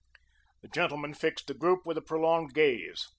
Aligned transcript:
The 0.63 0.67
gentleman 0.67 1.13
fixed 1.13 1.45
the 1.45 1.53
group 1.53 1.85
with 1.85 1.95
a 1.95 2.01
prolonged 2.01 2.55
gaze. 2.55 3.07